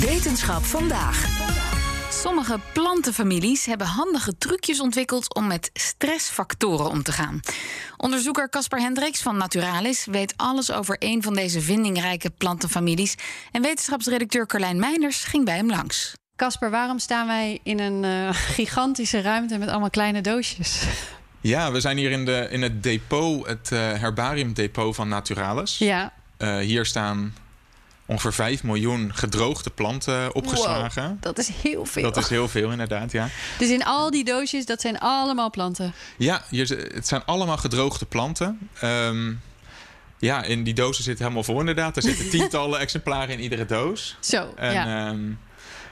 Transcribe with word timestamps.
Wetenschap 0.00 0.64
vandaag. 0.64 1.26
Sommige 2.10 2.58
plantenfamilies 2.72 3.66
hebben 3.66 3.86
handige 3.86 4.38
trucjes 4.38 4.80
ontwikkeld 4.80 5.34
om 5.34 5.46
met 5.46 5.70
stressfactoren 5.72 6.90
om 6.90 7.02
te 7.02 7.12
gaan. 7.12 7.40
Onderzoeker 7.96 8.48
Caspar 8.48 8.80
Hendricks 8.80 9.22
van 9.22 9.36
Naturalis 9.36 10.04
weet 10.04 10.34
alles 10.36 10.72
over 10.72 10.96
een 10.98 11.22
van 11.22 11.34
deze 11.34 11.60
vindingrijke 11.60 12.30
plantenfamilies. 12.30 13.14
En 13.52 13.62
wetenschapsredacteur 13.62 14.46
Carlijn 14.46 14.78
Meinders 14.78 15.24
ging 15.24 15.44
bij 15.44 15.56
hem 15.56 15.70
langs. 15.70 16.14
Casper, 16.36 16.70
waarom 16.70 16.98
staan 16.98 17.26
wij 17.26 17.60
in 17.62 17.80
een 17.80 18.02
uh, 18.02 18.28
gigantische 18.32 19.20
ruimte 19.20 19.58
met 19.58 19.68
allemaal 19.68 19.90
kleine 19.90 20.20
doosjes? 20.20 20.82
Ja, 21.40 21.72
we 21.72 21.80
zijn 21.80 21.96
hier 21.96 22.10
in, 22.10 22.24
de, 22.24 22.48
in 22.50 22.62
het 22.62 22.82
depot, 22.82 23.46
het 23.46 23.70
uh, 23.72 23.78
herbariumdepot 23.78 24.94
van 24.94 25.08
Naturalis. 25.08 25.78
Ja. 25.78 26.12
Uh, 26.38 26.56
hier 26.56 26.86
staan 26.86 27.34
ongeveer 28.08 28.32
5 28.32 28.62
miljoen 28.62 29.10
gedroogde 29.14 29.70
planten 29.70 30.34
opgeslagen. 30.34 31.08
Wow, 31.08 31.22
dat 31.22 31.38
is 31.38 31.48
heel 31.62 31.84
veel. 31.84 32.02
Dat 32.02 32.16
is 32.16 32.28
heel 32.28 32.48
veel, 32.48 32.70
inderdaad, 32.70 33.12
ja. 33.12 33.28
Dus 33.58 33.68
in 33.68 33.84
al 33.84 34.10
die 34.10 34.24
doosjes, 34.24 34.66
dat 34.66 34.80
zijn 34.80 34.98
allemaal 34.98 35.50
planten? 35.50 35.94
Ja, 36.16 36.42
het 36.50 37.08
zijn 37.08 37.24
allemaal 37.24 37.56
gedroogde 37.56 38.06
planten. 38.06 38.70
Um, 38.82 39.40
ja, 40.18 40.42
in 40.42 40.62
die 40.62 40.74
dozen 40.74 41.04
zitten 41.04 41.24
helemaal 41.24 41.44
vol 41.44 41.60
inderdaad. 41.60 41.96
Er 41.96 42.02
zitten 42.02 42.30
tientallen 42.38 42.80
exemplaren 42.80 43.30
in 43.30 43.40
iedere 43.40 43.66
doos. 43.66 44.16
Zo, 44.20 44.52
en, 44.56 44.72
ja. 44.72 45.08
Um, 45.08 45.38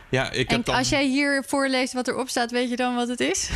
ja, 0.08 0.30
ik 0.30 0.48
en 0.48 0.56
heb 0.56 0.64
dan... 0.64 0.74
als 0.74 0.88
jij 0.88 1.06
hier 1.06 1.44
voorleest 1.46 1.92
wat 1.92 2.08
erop 2.08 2.28
staat, 2.28 2.50
weet 2.50 2.70
je 2.70 2.76
dan 2.76 2.94
wat 2.94 3.08
het 3.08 3.20
is? 3.20 3.50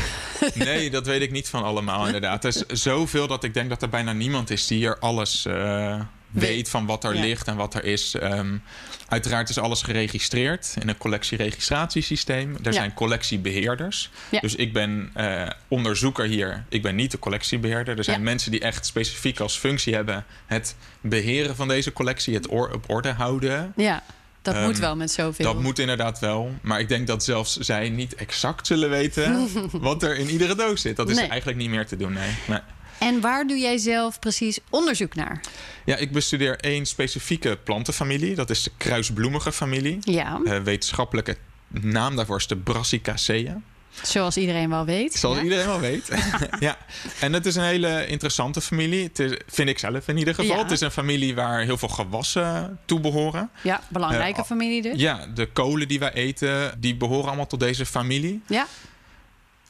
Nee, 0.54 0.90
dat 0.90 1.06
weet 1.06 1.20
ik 1.20 1.30
niet 1.30 1.48
van 1.48 1.62
allemaal 1.62 2.06
inderdaad. 2.06 2.44
Er 2.44 2.48
is 2.48 2.82
zoveel 2.82 3.26
dat 3.26 3.44
ik 3.44 3.54
denk 3.54 3.68
dat 3.68 3.82
er 3.82 3.88
bijna 3.88 4.12
niemand 4.12 4.50
is 4.50 4.66
die 4.66 4.78
hier 4.78 4.98
alles 4.98 5.46
uh, 5.46 6.00
weet 6.30 6.68
van 6.68 6.86
wat 6.86 7.04
er 7.04 7.14
ja. 7.14 7.20
ligt 7.20 7.46
en 7.46 7.56
wat 7.56 7.74
er 7.74 7.84
is. 7.84 8.14
Um, 8.22 8.62
uiteraard 9.08 9.48
is 9.48 9.58
alles 9.58 9.82
geregistreerd 9.82 10.74
in 10.80 10.88
een 10.88 10.96
collectieregistratiesysteem. 10.96 12.54
Er 12.54 12.60
ja. 12.62 12.72
zijn 12.72 12.94
collectiebeheerders. 12.94 14.10
Ja. 14.30 14.40
Dus 14.40 14.54
ik 14.54 14.72
ben 14.72 15.12
uh, 15.16 15.48
onderzoeker 15.68 16.24
hier. 16.24 16.64
Ik 16.68 16.82
ben 16.82 16.94
niet 16.94 17.10
de 17.10 17.18
collectiebeheerder. 17.18 17.98
Er 17.98 18.04
zijn 18.04 18.22
mensen 18.22 18.50
die 18.50 18.60
echt 18.60 18.86
specifiek 18.86 19.40
als 19.40 19.56
functie 19.56 19.94
hebben 19.94 20.24
het 20.46 20.76
beheren 21.00 21.56
van 21.56 21.68
deze 21.68 21.92
collectie, 21.92 22.34
het 22.34 22.48
or 22.48 22.72
op 22.72 22.90
orde 22.90 23.12
houden. 23.12 23.72
Ja. 23.76 24.02
Dat 24.42 24.54
um, 24.56 24.62
moet 24.62 24.78
wel 24.78 24.96
met 24.96 25.10
zoveel. 25.10 25.44
Dat 25.44 25.62
moet 25.62 25.78
inderdaad 25.78 26.18
wel. 26.18 26.54
Maar 26.62 26.80
ik 26.80 26.88
denk 26.88 27.06
dat 27.06 27.24
zelfs 27.24 27.56
zij 27.56 27.88
niet 27.88 28.14
exact 28.14 28.66
zullen 28.66 28.90
weten 28.90 29.48
wat 29.72 30.02
er 30.02 30.16
in 30.16 30.30
iedere 30.30 30.54
doos 30.54 30.80
zit. 30.80 30.96
Dat 30.96 31.10
is 31.10 31.16
Nee. 31.16 31.28
eigenlijk 31.28 31.58
niet 31.58 31.70
meer 31.70 31.86
te 31.86 31.96
doen, 31.96 32.12
nee. 32.12 32.30
nee. 32.46 32.58
En 33.00 33.20
waar 33.20 33.46
doe 33.46 33.58
jij 33.58 33.78
zelf 33.78 34.18
precies 34.18 34.58
onderzoek 34.70 35.14
naar? 35.14 35.40
Ja, 35.84 35.96
ik 35.96 36.12
bestudeer 36.12 36.58
één 36.60 36.86
specifieke 36.86 37.58
plantenfamilie. 37.64 38.34
Dat 38.34 38.50
is 38.50 38.62
de 38.62 38.70
kruisbloemige 38.76 39.52
familie. 39.52 39.98
Ja, 40.00 40.40
Uh, 40.44 40.58
wetenschappelijke 40.58 41.36
naam 41.68 42.16
daarvoor 42.16 42.36
is 42.36 42.46
de 42.46 42.56
Brassicacea. 42.56 43.60
zoals 44.02 44.36
iedereen 44.36 44.70
wel 44.70 44.84
weet. 44.84 45.14
Zoals 45.14 45.36
ja. 45.36 45.42
iedereen 45.42 45.66
wel 45.66 45.80
weet. 45.80 46.08
ja, 46.60 46.78
en 47.20 47.32
het 47.32 47.46
is 47.46 47.54
een 47.54 47.62
hele 47.64 48.06
interessante 48.06 48.60
familie. 48.60 49.02
Het 49.04 49.18
is, 49.18 49.32
vind 49.46 49.68
ik 49.68 49.78
zelf 49.78 50.08
in 50.08 50.16
ieder 50.16 50.34
geval. 50.34 50.56
Ja. 50.56 50.62
Het 50.62 50.70
is 50.70 50.80
een 50.80 50.90
familie 50.90 51.34
waar 51.34 51.60
heel 51.60 51.78
veel 51.78 51.88
gewassen 51.88 52.78
toe 52.84 53.00
behoren. 53.00 53.50
Ja, 53.62 53.80
belangrijke 53.88 54.40
Eh, 54.40 54.46
familie 54.46 54.82
dus. 54.82 55.00
Ja, 55.00 55.26
de 55.34 55.46
kolen 55.46 55.88
die 55.88 55.98
wij 55.98 56.12
eten, 56.12 56.74
die 56.80 56.96
behoren 56.96 57.26
allemaal 57.26 57.46
tot 57.46 57.60
deze 57.60 57.86
familie. 57.86 58.42
Ja. 58.46 58.66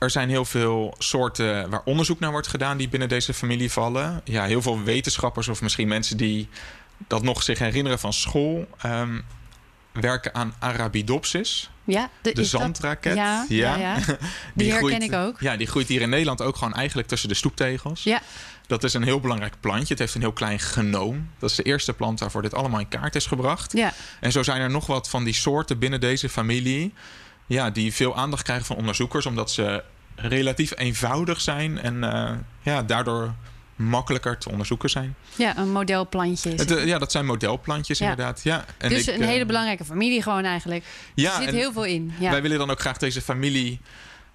Er 0.00 0.10
zijn 0.10 0.28
heel 0.28 0.44
veel 0.44 0.94
soorten 0.98 1.70
waar 1.70 1.82
onderzoek 1.84 2.20
naar 2.20 2.30
wordt 2.30 2.46
gedaan 2.46 2.76
die 2.76 2.88
binnen 2.88 3.08
deze 3.08 3.34
familie 3.34 3.72
vallen. 3.72 4.20
Ja, 4.24 4.44
heel 4.44 4.62
veel 4.62 4.82
wetenschappers 4.82 5.48
of 5.48 5.62
misschien 5.62 5.88
mensen 5.88 6.16
die 6.16 6.48
dat 7.06 7.22
nog 7.22 7.42
zich 7.42 7.58
herinneren 7.58 7.98
van 7.98 8.12
school... 8.12 8.66
ehm, 8.82 9.20
werken 9.92 10.34
aan 10.34 10.54
Arabidopsis, 10.58 11.70
Ja, 11.84 12.10
de 12.22 12.32
dat- 12.32 12.46
zandraket. 12.46 13.14
Ja, 13.16 13.44
ja. 13.48 13.76
ja. 13.76 13.96
Die 14.54 14.72
herken 14.72 15.02
ik 15.02 15.12
ook. 15.12 15.40
Ja, 15.40 15.56
die 15.56 15.66
groeit 15.66 15.88
hier 15.88 16.00
in 16.00 16.08
Nederland 16.08 16.42
ook 16.42 16.56
gewoon 16.56 16.74
eigenlijk 16.74 17.08
tussen 17.08 17.28
de 17.28 17.34
stoeptegels. 17.34 18.02
Ja. 18.02 18.20
Dat 18.66 18.84
is 18.84 18.94
een 18.94 19.02
heel 19.02 19.20
belangrijk 19.20 19.54
plantje. 19.60 19.88
Het 19.88 19.98
heeft 19.98 20.14
een 20.14 20.20
heel 20.20 20.32
klein 20.32 20.58
genoom. 20.58 21.30
Dat 21.38 21.50
is 21.50 21.56
de 21.56 21.62
eerste 21.62 21.92
plant 21.92 22.20
waarvoor 22.20 22.42
dit 22.42 22.54
allemaal 22.54 22.80
in 22.80 22.88
kaart 22.88 23.14
is 23.14 23.26
gebracht. 23.26 23.72
Ja. 23.72 23.92
En 24.20 24.32
zo 24.32 24.42
zijn 24.42 24.60
er 24.60 24.70
nog 24.70 24.86
wat 24.86 25.08
van 25.08 25.24
die 25.24 25.34
soorten 25.34 25.78
binnen 25.78 26.00
deze 26.00 26.28
familie... 26.28 26.92
Ja, 27.50 27.70
die 27.70 27.94
veel 27.94 28.16
aandacht 28.16 28.42
krijgen 28.42 28.66
van 28.66 28.76
onderzoekers... 28.76 29.26
omdat 29.26 29.50
ze 29.50 29.82
relatief 30.14 30.72
eenvoudig 30.76 31.40
zijn... 31.40 31.78
en 31.78 32.04
eh, 32.04 32.30
ja, 32.62 32.82
daardoor 32.82 33.34
makkelijker 33.76 34.38
te 34.38 34.50
onderzoeken 34.50 34.90
zijn. 34.90 35.14
ja, 35.36 35.58
een 35.58 35.72
modelplantje 35.72 36.50
Het, 36.50 36.70
eh, 36.70 36.86
ja, 36.86 36.98
dat 36.98 37.12
zijn 37.12 37.26
modelplantjes 37.26 37.98
Ja. 37.98 38.10
inderdaad. 38.10 38.40
Ja. 38.42 38.64
En 38.78 38.88
dus 38.88 39.08
ik, 39.08 39.14
een 39.14 39.22
eh, 39.22 39.28
hele 39.28 39.46
belangrijke 39.46 39.84
familie 39.84 40.22
gewoon 40.22 40.44
eigenlijk. 40.44 40.84
ja, 41.14 41.36
er 41.36 41.42
zit 41.42 41.54
heel 41.54 41.72
veel 41.72 41.84
in. 41.84 42.12
Ja. 42.18 42.30
Wij 42.30 42.42
willen 42.42 42.58
dan 42.58 42.70
ook 42.70 42.80
graag 42.80 42.96
deze 42.96 43.22
familie 43.22 43.80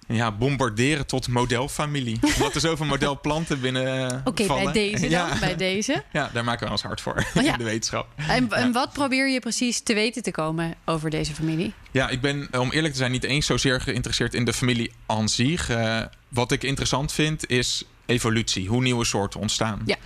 ja, 0.06 0.32
bombarderen 0.32 1.06
tot 1.06 1.28
modelfamilie. 1.28 2.18
Omdat 2.36 2.54
er 2.54 2.60
zoveel 2.60 2.86
modelplanten 2.86 3.60
binnen 3.60 4.10
eh, 4.10 4.18
Oké, 4.24 4.46
bij 4.46 4.72
deze 4.72 5.00
dan. 5.00 5.10
Ja. 5.10 5.38
Bij 5.38 5.56
deze. 5.70 6.02
Ja, 6.12 6.30
daar 6.32 6.44
maken 6.44 6.66
we 6.66 6.72
ons 6.72 6.82
hard 6.82 7.00
voor 7.00 7.26
Oh 7.34 7.42
ja. 7.42 7.52
in 7.52 7.58
de 7.58 7.64
wetenschap. 7.64 8.08
En, 8.16 8.50
en 8.50 8.72
wat 8.72 8.92
probeer 8.92 9.28
je 9.28 9.40
precies 9.40 9.80
te 9.80 9.94
weten 9.94 10.22
te 10.22 10.30
komen 10.30 10.74
over 10.84 11.10
deze 11.10 11.34
familie? 11.34 11.72
Ja, 11.90 12.08
ik 12.08 12.20
ben, 12.20 12.48
om 12.58 12.70
eerlijk 12.70 12.92
te 12.92 12.98
zijn, 12.98 13.10
niet 13.10 13.24
eens 13.24 13.46
zozeer 13.46 13.80
geïnteresseerd 13.80 14.34
in 14.34 14.44
de 14.44 14.52
familie 14.52 14.92
aan 15.06 15.28
zich. 15.28 15.68
Eh, 15.68 16.00
wat 16.28 16.52
ik 16.52 16.62
interessant 16.62 17.12
vind 17.12 17.50
is 17.50 17.84
evolutie, 18.06 18.68
hoe 18.68 18.82
nieuwe 18.82 19.04
soorten 19.04 19.40
ontstaan. 19.40 19.82
Ja. 19.84 19.96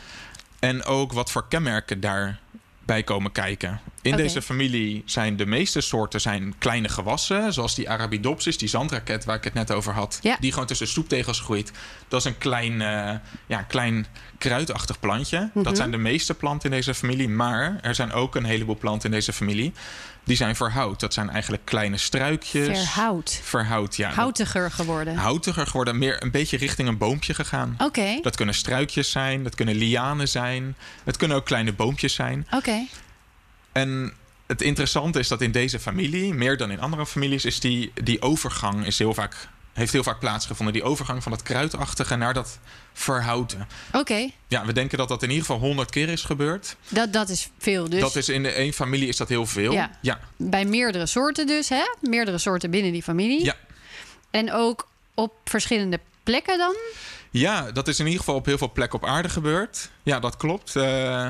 En 0.59 0.85
ook 0.85 1.13
wat 1.13 1.31
voor 1.31 1.49
kenmerken 1.49 2.01
daarbij 2.01 3.03
komen 3.05 3.33
kijken. 3.33 3.81
In 4.03 4.17
deze 4.17 4.43
familie 4.43 5.03
zijn 5.07 5.37
de 5.37 5.47
meeste 5.47 5.81
soorten 5.81 6.21
zijn 6.21 6.55
kleine 6.59 6.89
gewassen, 6.89 7.53
zoals 7.53 7.75
die 7.75 7.91
Arabidopsis, 7.91 8.59
die 8.59 8.69
zandraket 8.69 9.25
waar 9.25 9.37
ik 9.37 9.45
het 9.45 9.55
net 9.55 9.71
over 9.73 9.93
had, 9.93 10.19
Ja. 10.23 10.37
die 10.41 10.53
gewoon 10.53 10.67
tussen 10.67 10.87
stoeptegels 10.89 11.41
groeit. 11.41 11.73
Dat 12.09 12.21
is 12.21 12.27
een 12.27 12.39
klein, 12.39 12.83
eh, 12.83 13.15
ja, 13.47 13.63
klein 13.63 14.07
kruidachtig 14.39 15.01
plantje. 15.01 15.51
Mhm. 15.55 15.65
Dat 15.65 15.77
zijn 15.77 15.91
de 15.91 15.97
meeste 15.97 16.35
planten 16.35 16.71
in 16.71 16.77
deze 16.77 16.95
familie, 16.95 17.29
maar 17.29 17.79
er 17.83 17.95
zijn 17.95 18.13
ook 18.13 18.35
een 18.37 18.45
heleboel 18.45 18.77
planten 18.77 19.11
in 19.11 19.15
deze 19.17 19.33
familie 19.33 19.73
die 20.25 20.37
zijn 20.37 20.57
verhout. 20.57 21.01
Dat 21.01 21.15
zijn 21.15 21.31
eigenlijk 21.31 21.65
kleine 21.65 21.97
struikjes. 21.97 22.79
Verhout. 22.79 23.41
Verhout, 23.43 23.97
ja. 23.97 24.11
Houtiger 24.11 24.71
geworden. 24.71 25.17
Houtiger 25.17 25.67
geworden, 25.67 25.99
meer 25.99 26.23
een 26.23 26.31
beetje 26.31 26.57
richting 26.57 26.89
een 26.89 26.99
boompje 26.99 27.35
gegaan. 27.35 27.75
Oké. 27.79 28.19
Dat 28.23 28.37
kunnen 28.37 28.55
struikjes 28.55 29.11
zijn, 29.11 29.43
dat 29.43 29.55
kunnen 29.55 29.75
lianen 29.75 30.29
zijn. 30.29 30.77
Het 31.05 31.17
kunnen 31.17 31.37
ook 31.37 31.45
kleine 31.47 31.73
boompjes 31.73 32.15
zijn. 32.15 32.47
Oké. 32.51 32.87
En 33.73 34.13
het 34.47 34.63
interessante 34.63 35.19
is 35.19 35.29
dat 35.29 35.41
in 35.41 35.53
deze 35.53 35.81
familie, 35.81 36.35
meer 36.35 36.57
dan 36.57 36.71
in 36.71 36.81
andere 36.81 37.07
families, 37.07 37.45
is 37.45 37.61
die, 37.61 37.93
die 38.03 38.23
overgang 38.23 38.87
is 38.87 38.99
heel 38.99 39.15
vaak, 39.15 39.49
heeft 39.73 39.93
heel 39.93 40.03
vaak 40.03 40.19
plaatsgevonden. 40.19 40.75
Die 40.75 40.83
overgang 40.83 41.23
van 41.23 41.33
dat 41.33 41.43
kruidachtige 41.43 42.17
naar 42.17 42.35
dat 42.35 42.59
verhouten. 42.93 43.69
Oké. 43.93 44.31
Ja, 44.49 44.65
we 44.65 44.73
denken 44.73 44.99
dat 44.99 45.09
dat 45.09 45.23
in 45.23 45.29
ieder 45.29 45.45
geval 45.45 45.61
honderd 45.61 45.91
keer 45.91 46.09
is 46.09 46.23
gebeurd. 46.23 46.77
Dat, 46.89 47.13
dat 47.13 47.29
is 47.29 47.51
veel. 47.59 47.89
Dus 47.89 48.01
Dat 48.01 48.17
is 48.17 48.29
in 48.29 48.43
de 48.43 48.51
één 48.51 48.73
familie 48.73 49.09
is 49.09 49.17
dat 49.17 49.29
heel 49.29 49.47
veel. 49.47 49.73
Ja. 49.73 49.91
ja. 50.01 50.21
bij 50.37 50.65
meerdere 50.65 51.07
soorten 51.07 51.47
dus, 51.47 51.69
hè? 51.69 51.83
Meerdere 52.01 52.39
soorten 52.39 52.71
binnen 52.71 52.93
die 52.93 53.03
familie. 53.03 53.45
Ja. 53.45 53.55
En 54.31 54.53
ook 54.53 54.89
op 55.15 55.33
verschillende 55.45 56.01
plekken 56.23 56.59
dan? 56.59 56.77
Ja, 57.31 57.73
dat 57.73 57.89
is 57.89 57.99
in 57.99 58.05
ieder 58.05 58.21
geval 58.21 58.35
op 58.35 58.47
heel 58.47 58.59
veel 58.59 58.73
plekken 58.73 59.03
op 59.03 59.09
aarde 59.09 59.29
gebeurd. 59.29 59.91
Ja, 60.03 60.21
dat 60.21 60.37
klopt. 60.37 60.77
Eh, 60.77 61.27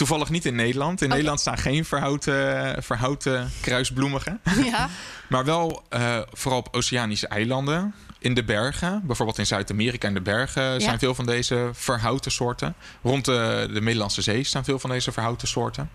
toevallig 0.00 0.30
niet 0.30 0.44
in 0.44 0.54
Nederland. 0.54 1.02
In. 1.02 1.08
Nederland 1.08 1.40
staan 1.40 1.58
geen 1.58 1.84
verhouten, 1.84 2.82
verhouten 2.82 3.50
kruisbloemigen. 3.60 4.40
Ja. 4.70 4.88
Maar 5.28 5.44
wel 5.44 5.82
eh, 5.88 6.18
vooral 6.32 6.58
op 6.60 6.68
oceanische 6.70 7.26
eilanden. 7.26 7.94
In 8.18 8.34
de 8.34 8.44
bergen, 8.44 9.02
bijvoorbeeld 9.04 9.38
in 9.38 9.46
Zuid-Amerika 9.46 10.08
in 10.08 10.14
de 10.14 10.20
bergen, 10.20 10.80
zijn 10.80 10.98
veel 10.98 11.14
van 11.14 11.26
deze 11.26 11.70
verhouten 11.72 12.32
soorten. 12.32 12.74
Rond 13.02 13.24
de, 13.24 13.68
de 13.72 13.80
Middellandse 13.80 14.22
Zee 14.22 14.44
staan 14.44 14.64
veel 14.64 14.78
van 14.78 14.90
deze 14.90 15.12
verhouten 15.12 15.48
soorten. 15.48 15.90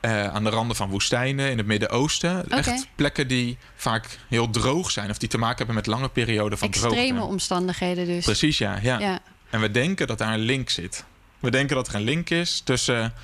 Eh, 0.00 0.26
aan 0.26 0.44
de 0.44 0.50
randen 0.50 0.76
van 0.76 0.90
woestijnen 0.90 1.50
in 1.50 1.58
het 1.58 1.66
Midden-Oosten. 1.66 2.48
Echt 2.48 2.86
plekken 2.94 3.28
die 3.28 3.58
vaak 3.74 4.18
heel 4.28 4.50
droog 4.50 4.90
zijn 4.90 5.10
of 5.10 5.18
die 5.18 5.28
te 5.28 5.38
maken 5.38 5.56
hebben 5.56 5.74
met 5.74 5.86
lange 5.86 6.08
perioden 6.08 6.58
van 6.58 6.68
Extreme 6.68 7.08
droogte. 7.08 7.24
omstandigheden 7.24 8.06
dus. 8.06 8.24
Precies, 8.24 8.58
ja, 8.58 8.78
ja. 8.82 8.98
Ja. 8.98 9.18
En 9.50 9.60
we 9.60 9.70
denken 9.70 10.06
dat 10.06 10.18
daar 10.18 10.32
een 10.32 10.38
link 10.38 10.70
zit. 10.70 11.04
We 11.46 11.52
denken 11.52 11.76
dat 11.76 11.88
er 11.88 11.94
een 11.94 12.02
link 12.02 12.30
is 12.30 12.60
tussen 12.64 13.14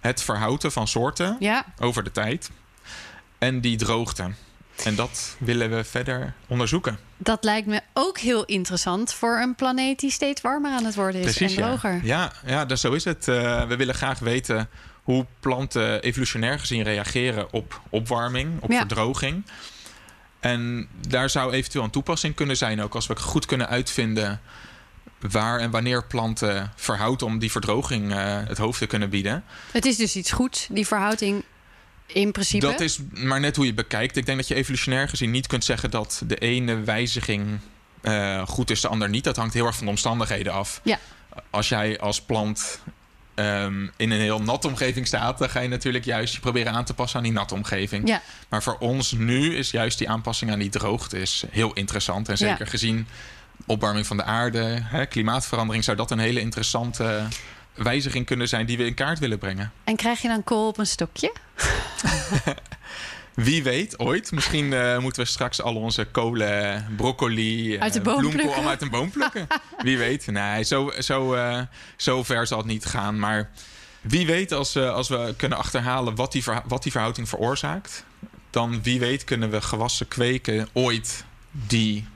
het 0.00 0.22
verhouten 0.22 0.72
van 0.72 0.88
soorten 0.88 1.36
Ja. 1.38 1.64
over 1.78 2.04
de 2.04 2.10
tijd. 2.10 2.50
en 3.38 3.60
die 3.60 3.76
droogte. 3.76 4.30
En 4.84 4.94
dat 4.94 5.36
willen 5.38 5.70
we 5.70 5.84
verder 5.84 6.34
onderzoeken. 6.46 6.98
Dat 7.16 7.44
lijkt 7.44 7.66
me 7.66 7.80
ook 7.92 8.18
heel 8.18 8.44
interessant 8.44 9.12
voor 9.14 9.38
een 9.38 9.54
planeet 9.54 9.98
die 10.00 10.10
steeds 10.10 10.40
warmer 10.40 10.70
aan 10.72 10.84
het 10.84 10.94
worden 10.94 11.20
is 11.20 11.34
Precies, 11.36 11.56
en 11.56 11.62
droger. 11.62 11.92
Ja, 11.92 12.00
ja, 12.02 12.32
ja 12.50 12.64
dus 12.64 12.80
zo 12.80 12.92
is 12.92 13.04
het. 13.04 13.28
Uh, 13.28 13.66
we 13.66 13.76
willen 13.76 13.94
graag 13.94 14.18
weten 14.18 14.68
hoe 15.02 15.26
planten 15.40 16.02
evolutionair 16.02 16.58
gezien 16.58 16.82
reageren 16.82 17.52
op 17.52 17.80
opwarming, 17.90 18.60
op 18.62 18.70
Ja. 18.70 18.78
verdroging. 18.78 19.44
En 20.40 20.88
daar 21.08 21.30
zou 21.30 21.52
eventueel 21.52 21.84
een 21.84 21.90
toepassing 21.90 22.34
kunnen 22.34 22.56
zijn, 22.56 22.82
ook 22.82 22.94
als 22.94 23.06
we 23.06 23.16
goed 23.16 23.46
kunnen 23.46 23.68
uitvinden 23.68 24.40
waar 25.20 25.58
en 25.60 25.70
wanneer 25.70 26.04
planten 26.04 26.72
verhouden 26.76 27.26
om 27.26 27.38
die 27.38 27.50
verdroging 27.50 28.12
eh, 28.12 28.36
het 28.46 28.58
hoofd 28.58 28.78
te 28.78 28.86
kunnen 28.86 29.10
bieden. 29.10 29.44
Het 29.72 29.86
is 29.86 29.96
dus 29.96 30.16
iets 30.16 30.32
goeds, 30.32 30.66
die 30.70 30.86
verhouding 30.86 31.44
in 32.06 32.32
principe. 32.32 32.66
Dat 32.66 32.80
is 32.80 32.98
maar 33.12 33.40
net 33.40 33.56
hoe 33.56 33.66
je 33.66 33.74
bekijkt. 33.74 34.16
Ik 34.16 34.26
denk 34.26 34.38
dat 34.38 34.48
je 34.48 34.54
evolutionair 34.54 35.08
gezien 35.08 35.30
niet 35.30 35.46
kunt 35.46 35.64
zeggen 35.64 35.90
dat 35.90 36.22
de 36.26 36.36
ene 36.36 36.80
wijziging 36.80 37.58
eh, 38.00 38.46
goed 38.46 38.70
is, 38.70 38.80
de 38.80 38.88
ander 38.88 39.08
niet. 39.08 39.24
Dat 39.24 39.36
hangt 39.36 39.54
heel 39.54 39.66
erg 39.66 39.76
van 39.76 39.84
de 39.84 39.90
omstandigheden 39.90 40.52
af. 40.52 40.80
Ja. 40.84 40.98
Als 41.50 41.68
jij 41.68 42.00
als 42.00 42.20
plant 42.22 42.80
ehm, 43.34 43.82
in 43.96 44.10
een 44.10 44.20
heel 44.20 44.42
natte 44.42 44.68
omgeving 44.68 45.06
staat, 45.06 45.38
dan 45.38 45.50
ga 45.50 45.60
je 45.60 45.68
natuurlijk 45.68 46.04
juist 46.04 46.34
je 46.34 46.40
proberen 46.40 46.72
aan 46.72 46.84
te 46.84 46.94
passen 46.94 47.18
aan 47.18 47.24
die 47.24 47.32
natte 47.32 47.54
omgeving. 47.54 48.08
Ja. 48.08 48.22
Maar 48.48 48.62
voor 48.62 48.76
ons 48.78 49.12
nu 49.12 49.56
is 49.56 49.70
juist 49.70 49.98
die 49.98 50.08
aanpassing 50.08 50.50
aan 50.50 50.58
die 50.58 50.68
droogte 50.70 51.20
is 51.20 51.44
heel 51.50 51.72
interessant. 51.72 52.28
En 52.28 52.36
zeker 52.38 52.64
Ja. 52.64 52.70
gezien 52.70 53.06
opwarming 53.70 54.06
van 54.06 54.16
de 54.16 54.24
aarde, 54.24 54.78
hè, 54.82 55.06
klimaatverandering, 55.06 55.84
zou 55.84 55.96
dat 55.96 56.10
een 56.10 56.18
hele 56.18 56.40
interessante 56.40 57.22
wijziging 57.74 58.26
kunnen 58.26 58.48
zijn 58.48 58.66
die 58.66 58.76
we 58.76 58.86
in 58.86 58.94
kaart 58.94 59.18
willen 59.18 59.38
brengen. 59.38 59.72
En 59.84 59.96
krijg 59.96 60.20
je 60.20 60.28
dan 60.28 60.44
kool 60.44 60.66
op 60.66 60.78
een 60.78 60.86
stokje? 60.86 61.32
Wie 63.34 63.62
weet, 63.62 63.98
ooit. 63.98 64.32
Misschien 64.32 64.72
eh, 64.72 64.98
moeten 64.98 65.22
we 65.22 65.28
straks 65.28 65.62
al 65.62 65.74
onze 65.74 66.04
kolen, 66.04 66.86
broccoli, 66.96 67.74
eh, 67.74 67.82
Uit 67.82 67.92
de 67.92 68.00
boom 68.00 68.20
bloemkool 68.20 68.52
allemaal 68.52 68.70
uit 68.70 68.82
een 68.82 68.90
boom 68.90 69.10
plukken. 69.10 69.46
wie 69.82 69.98
weet. 69.98 70.26
Nee, 70.26 70.64
zo, 70.64 70.92
zo, 70.98 71.34
eh, 71.34 71.60
zo 71.96 72.22
ver 72.22 72.46
zal 72.46 72.58
het 72.58 72.66
niet 72.66 72.84
gaan. 72.84 73.18
Maar 73.18 73.50
wie 74.00 74.26
weet, 74.26 74.52
als, 74.52 74.74
eh, 74.74 74.92
als 74.92 75.08
we 75.08 75.34
kunnen 75.36 75.58
achterhalen 75.58 76.14
wat 76.14 76.32
die, 76.32 76.44
wat 76.66 76.82
die 76.82 76.92
verhouding 76.92 77.28
veroorzaakt... 77.28 78.04
dan 78.50 78.82
wie 78.82 79.00
weet 79.00 79.24
kunnen 79.24 79.50
we 79.50 79.60
gewassen 79.60 80.08
kweken 80.08 80.68
ooit 80.72 81.24
die 81.50 82.06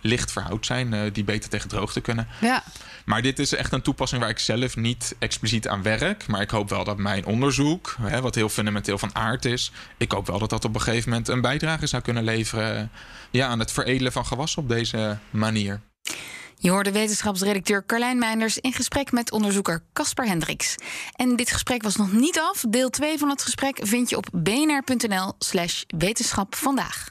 licht 0.00 0.32
verhoud 0.32 0.66
zijn... 0.66 0.94
eh, 0.94 1.00
die 1.12 1.24
beter 1.24 1.50
tegen 1.50 1.68
droogte 1.68 2.00
kunnen. 2.00 2.28
Ja. 2.40 2.62
Maar 3.04 3.22
dit 3.22 3.38
is 3.38 3.54
echt 3.54 3.72
een 3.72 3.82
toepassing 3.82 4.20
waar 4.20 4.30
ik 4.30 4.38
zelf 4.38 4.76
niet 4.76 5.14
expliciet 5.18 5.68
aan 5.68 5.82
werk. 5.82 6.26
Maar 6.26 6.40
ik 6.40 6.50
hoop 6.50 6.68
wel 6.68 6.84
dat 6.84 6.98
mijn 6.98 7.26
onderzoek, 7.26 7.96
hè, 8.00 8.20
wat 8.20 8.34
heel 8.34 8.48
fundamenteel 8.48 8.98
van 8.98 9.14
aard 9.14 9.44
is, 9.44 9.72
ik 9.96 10.12
hoop 10.12 10.26
wel 10.26 10.38
dat 10.38 10.50
dat 10.50 10.64
op 10.64 10.74
een 10.74 10.80
gegeven 10.80 11.10
moment 11.10 11.28
een 11.28 11.40
bijdrage 11.40 11.86
zou 11.86 12.02
kunnen 12.02 12.24
leveren 12.24 12.90
ja, 13.30 13.46
aan 13.46 13.58
het 13.58 13.72
veredelen 13.72 14.12
van 14.12 14.26
gewassen 14.26 14.62
op 14.62 14.68
deze 14.68 15.18
manier. 15.30 15.80
Je 16.56 16.70
hoorde 16.70 16.92
wetenschapsredacteur 16.92 17.86
Carlijn 17.86 18.18
Meinders 18.18 18.58
in 18.58 18.72
gesprek 18.72 19.12
met 19.12 19.32
onderzoeker 19.32 19.82
Caspar 19.92 20.26
Hendricks. 20.26 20.74
En 21.16 21.36
dit 21.36 21.50
gesprek 21.50 21.82
was 21.82 21.96
nog 21.96 22.12
niet 22.12 22.38
af. 22.38 22.64
Deel 22.68 22.90
2 22.90 23.18
van 23.18 23.28
het 23.28 23.42
gesprek 23.42 23.78
vind 23.82 24.10
je 24.10 24.16
op 24.16 24.26
bnr.nl/slash 24.32 25.82
wetenschap 25.86 26.54
vandaag. 26.54 27.10